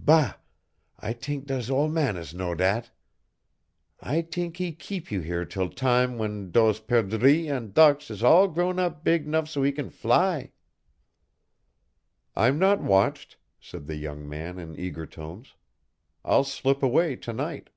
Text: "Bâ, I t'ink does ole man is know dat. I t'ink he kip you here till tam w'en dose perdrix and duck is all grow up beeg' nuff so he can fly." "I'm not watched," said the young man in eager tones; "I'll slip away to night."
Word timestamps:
"Bâ, 0.00 0.36
I 1.00 1.12
t'ink 1.12 1.46
does 1.46 1.68
ole 1.68 1.88
man 1.88 2.16
is 2.16 2.32
know 2.32 2.54
dat. 2.54 2.92
I 4.00 4.22
t'ink 4.22 4.58
he 4.58 4.70
kip 4.70 5.10
you 5.10 5.20
here 5.20 5.44
till 5.44 5.68
tam 5.68 6.12
w'en 6.12 6.52
dose 6.52 6.78
perdrix 6.78 7.50
and 7.50 7.74
duck 7.74 8.08
is 8.08 8.22
all 8.22 8.46
grow 8.46 8.70
up 8.70 9.02
beeg' 9.02 9.26
nuff 9.26 9.48
so 9.48 9.64
he 9.64 9.72
can 9.72 9.90
fly." 9.90 10.52
"I'm 12.36 12.56
not 12.56 12.80
watched," 12.80 13.36
said 13.58 13.86
the 13.88 13.96
young 13.96 14.28
man 14.28 14.60
in 14.60 14.78
eager 14.78 15.06
tones; 15.06 15.56
"I'll 16.24 16.44
slip 16.44 16.84
away 16.84 17.16
to 17.16 17.32
night." 17.32 17.70